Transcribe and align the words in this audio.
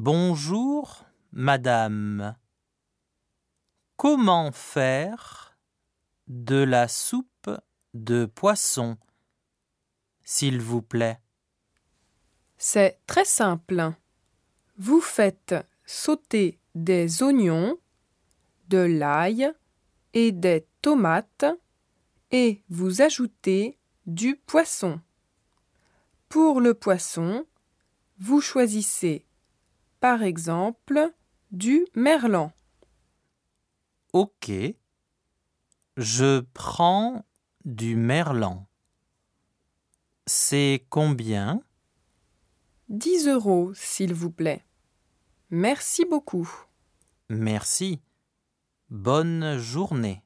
Bonjour, 0.00 1.04
madame. 1.32 2.36
Comment 3.96 4.52
faire 4.52 5.58
de 6.28 6.62
la 6.62 6.86
soupe 6.86 7.50
de 7.94 8.24
poisson, 8.24 8.96
s'il 10.22 10.60
vous 10.60 10.82
plaît? 10.82 11.18
C'est 12.58 13.00
très 13.08 13.24
simple. 13.24 13.92
Vous 14.76 15.00
faites 15.00 15.56
sauter 15.84 16.60
des 16.76 17.24
oignons, 17.24 17.76
de 18.68 18.78
l'ail 18.78 19.52
et 20.14 20.30
des 20.30 20.68
tomates 20.80 21.44
et 22.30 22.62
vous 22.68 23.02
ajoutez 23.02 23.80
du 24.06 24.36
poisson. 24.36 25.00
Pour 26.28 26.60
le 26.60 26.74
poisson, 26.74 27.44
vous 28.20 28.40
choisissez 28.40 29.24
par 30.00 30.22
exemple 30.22 31.12
du 31.50 31.86
merlan. 31.94 32.52
Ok. 34.12 34.50
Je 35.96 36.40
prends 36.54 37.24
du 37.64 37.96
merlan. 37.96 38.68
C'est 40.26 40.86
combien? 40.90 41.62
10 42.88 43.28
euros, 43.28 43.72
s'il 43.74 44.14
vous 44.14 44.30
plaît. 44.30 44.64
Merci 45.50 46.04
beaucoup. 46.04 46.48
Merci. 47.28 48.00
Bonne 48.90 49.58
journée. 49.58 50.22